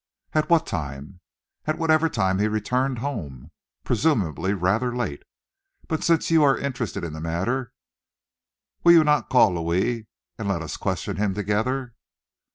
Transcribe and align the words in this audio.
"At 0.33 0.49
what 0.49 0.65
time?" 0.65 1.19
"At 1.67 1.77
whatever 1.77 2.09
time 2.09 2.39
he 2.39 2.47
returned 2.47 2.97
home. 3.05 3.51
Presumably 3.83 4.51
rather 4.55 4.95
late. 4.95 5.21
But 5.87 6.03
since 6.03 6.31
you 6.31 6.43
are 6.43 6.57
interested 6.57 7.03
in 7.03 7.13
the 7.13 7.21
matter, 7.21 7.71
will 8.83 8.93
you 8.93 9.03
not 9.03 9.29
call 9.29 9.53
Louis 9.53 10.07
and 10.39 10.47
let 10.47 10.63
us 10.63 10.75
question 10.75 11.17
him 11.17 11.35
together?" 11.35 11.93